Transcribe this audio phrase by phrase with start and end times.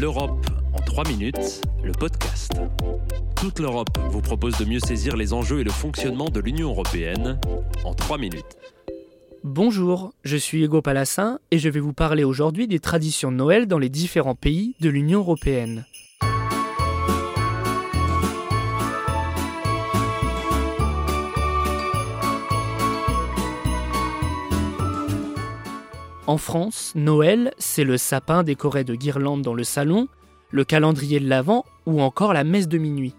[0.00, 2.52] L'Europe en 3 minutes, le podcast.
[3.36, 7.38] Toute l'Europe vous propose de mieux saisir les enjeux et le fonctionnement de l'Union européenne
[7.84, 8.56] en 3 minutes.
[9.44, 13.66] Bonjour, je suis Hugo Palassin et je vais vous parler aujourd'hui des traditions de Noël
[13.66, 15.84] dans les différents pays de l'Union européenne.
[26.28, 30.06] En France, Noël, c'est le sapin décoré de guirlandes dans le salon,
[30.52, 33.14] le calendrier de l'Avent ou encore la messe de minuit.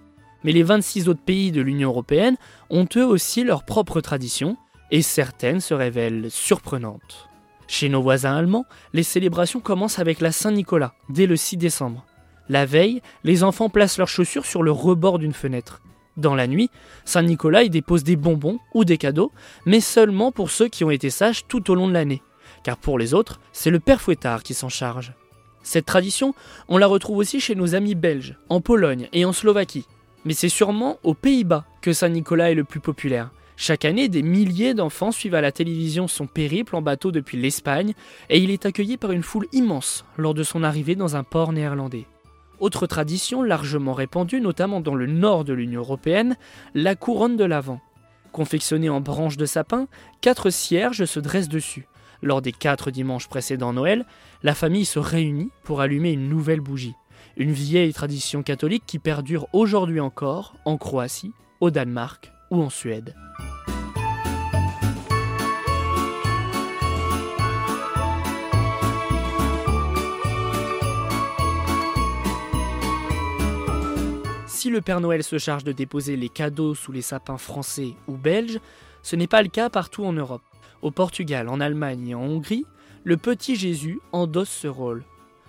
[0.45, 2.37] Mais les 26 autres pays de l'Union européenne
[2.69, 4.55] ont eux aussi leurs propres traditions,
[4.89, 7.27] et certaines se révèlent surprenantes.
[7.67, 12.05] Chez nos voisins allemands, les célébrations commencent avec la Saint-Nicolas, dès le 6 décembre.
[12.47, 15.81] La veille, les enfants placent leurs chaussures sur le rebord d'une fenêtre.
[16.15, 16.69] Dans la nuit,
[17.03, 19.33] Saint-Nicolas y dépose des bonbons ou des cadeaux,
[19.65, 22.21] mais seulement pour ceux qui ont été sages tout au long de l'année
[22.63, 25.13] car pour les autres, c'est le père fouettard qui s'en charge.
[25.63, 26.33] Cette tradition,
[26.67, 29.87] on la retrouve aussi chez nos amis belges, en Pologne et en Slovaquie.
[30.25, 33.31] Mais c'est sûrement aux Pays-Bas que Saint-Nicolas est le plus populaire.
[33.55, 37.93] Chaque année, des milliers d'enfants suivent à la télévision son périple en bateau depuis l'Espagne,
[38.29, 41.53] et il est accueilli par une foule immense lors de son arrivée dans un port
[41.53, 42.05] néerlandais.
[42.59, 46.37] Autre tradition largement répandue, notamment dans le nord de l'Union européenne,
[46.73, 47.81] la couronne de l'Avent.
[48.31, 49.87] Confectionnée en branches de sapin,
[50.21, 51.87] quatre cierges se dressent dessus.
[52.23, 54.05] Lors des quatre dimanches précédents Noël,
[54.43, 56.95] la famille se réunit pour allumer une nouvelle bougie.
[57.35, 63.13] Une vieille tradition catholique qui perdure aujourd'hui encore en Croatie, au Danemark ou en Suède.
[74.47, 78.15] Si le Père Noël se charge de déposer les cadeaux sous les sapins français ou
[78.15, 78.61] belges,
[79.01, 80.41] ce n'est pas le cas partout en Europe.
[80.83, 82.65] Au Portugal, en Allemagne et en Hongrie,
[83.05, 85.05] le petit Jésus endosse ce rôle.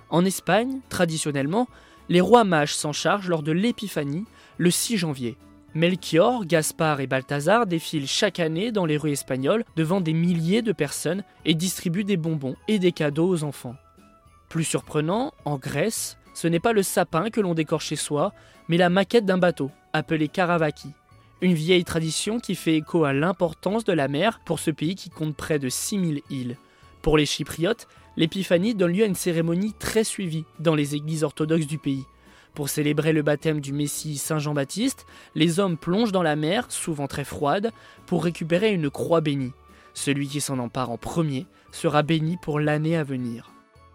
[0.09, 1.67] En Espagne, traditionnellement,
[2.09, 4.27] les rois mages s'en chargent lors de l'épiphanie,
[4.59, 5.37] le 6 janvier.
[5.75, 10.71] Melchior, Gaspard et Balthazar défilent chaque année dans les rues espagnoles devant des milliers de
[10.71, 13.75] personnes et distribuent des bonbons et des cadeaux aux enfants.
[14.49, 18.33] Plus surprenant, en Grèce, ce n'est pas le sapin que l'on décore chez soi,
[18.69, 20.93] mais la maquette d'un bateau, appelé Karavaki
[21.41, 25.11] une vieille tradition qui fait écho à l'importance de la mer pour ce pays qui
[25.11, 26.57] compte près de 6000 îles.
[27.03, 27.87] Pour les Chypriotes,
[28.17, 32.05] l'épiphanie donne lieu à une cérémonie très suivie dans les églises orthodoxes du pays.
[32.55, 37.09] Pour célébrer le baptême du Messie Saint Jean-Baptiste, les hommes plongent dans la mer, souvent
[37.09, 37.73] très froide,
[38.07, 39.53] pour récupérer une croix bénie.
[39.93, 43.51] Celui qui s'en empare en premier sera béni pour l'année à venir.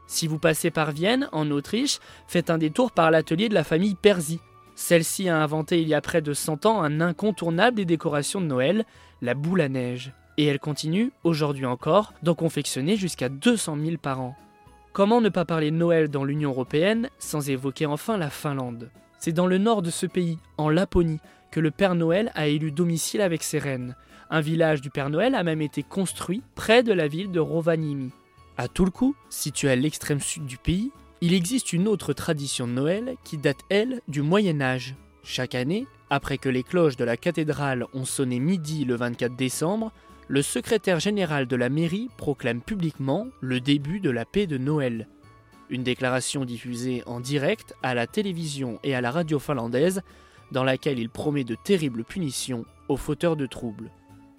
[0.07, 3.95] Si vous passez par Vienne, en Autriche, faites un détour par l'atelier de la famille
[3.95, 4.39] Perzi,
[4.79, 8.45] celle-ci a inventé il y a près de 100 ans un incontournable des décorations de
[8.45, 8.85] Noël,
[9.21, 10.13] la boule à neige.
[10.37, 14.37] Et elle continue, aujourd'hui encore, d'en confectionner jusqu'à 200 000 par an.
[14.93, 18.89] Comment ne pas parler de Noël dans l'Union européenne sans évoquer enfin la Finlande?
[19.19, 21.19] C'est dans le nord de ce pays, en Laponie,
[21.51, 23.97] que le Père Noël a élu domicile avec ses reines.
[24.29, 28.11] Un village du Père Noël a même été construit près de la ville de Rovaniemi.
[28.57, 30.91] À Tulku, situé à l'extrême sud du pays,
[31.21, 34.95] il existe une autre tradition de Noël qui date, elle, du Moyen Âge.
[35.23, 39.91] Chaque année, après que les cloches de la cathédrale ont sonné midi le 24 décembre,
[40.29, 45.07] le secrétaire général de la mairie proclame publiquement le début de la paix de Noël.
[45.69, 50.01] Une déclaration diffusée en direct à la télévision et à la radio finlandaise,
[50.51, 53.91] dans laquelle il promet de terribles punitions aux fauteurs de troubles.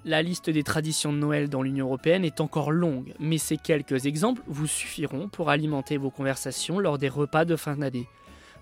[0.06, 4.06] La liste des traditions de Noël dans l'Union européenne est encore longue, mais ces quelques
[4.06, 8.08] exemples vous suffiront pour alimenter vos conversations lors des repas de fin d'année.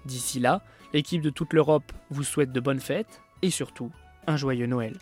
[0.05, 0.63] D'ici là,
[0.93, 3.93] l'équipe de toute l'Europe vous souhaite de bonnes fêtes et surtout
[4.27, 4.97] un joyeux Noël.